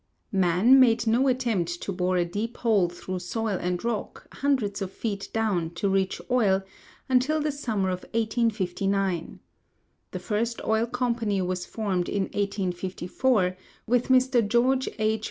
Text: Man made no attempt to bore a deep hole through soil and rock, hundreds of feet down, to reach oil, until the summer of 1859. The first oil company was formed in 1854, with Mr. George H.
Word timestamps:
Man 0.33 0.79
made 0.79 1.05
no 1.05 1.27
attempt 1.27 1.79
to 1.83 1.91
bore 1.91 2.17
a 2.17 2.25
deep 2.25 2.57
hole 2.57 2.89
through 2.89 3.19
soil 3.19 3.59
and 3.61 3.85
rock, 3.85 4.25
hundreds 4.37 4.81
of 4.81 4.91
feet 4.91 5.29
down, 5.31 5.69
to 5.75 5.87
reach 5.87 6.19
oil, 6.31 6.63
until 7.07 7.39
the 7.39 7.51
summer 7.51 7.89
of 7.89 8.01
1859. 8.13 9.41
The 10.09 10.17
first 10.19 10.59
oil 10.65 10.87
company 10.87 11.39
was 11.43 11.67
formed 11.67 12.09
in 12.09 12.23
1854, 12.23 13.55
with 13.85 14.07
Mr. 14.07 14.41
George 14.47 14.89
H. 14.97 15.19